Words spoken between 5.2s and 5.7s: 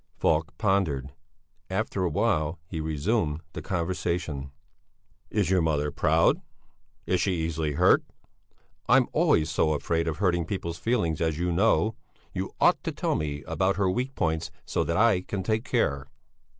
"Is your